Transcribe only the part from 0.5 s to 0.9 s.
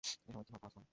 ভাববো, আসলাম?